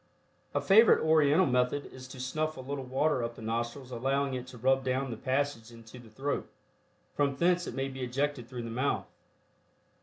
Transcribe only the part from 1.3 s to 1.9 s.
method